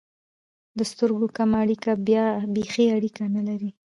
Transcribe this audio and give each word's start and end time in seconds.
د 0.77 0.79
سترګو 0.91 1.27
کمه 1.37 1.57
اړیکه 1.65 1.91
یا 2.15 2.25
بېخي 2.53 2.85
اړیکه 2.97 3.23
نه 3.35 3.41
لري. 3.47 3.69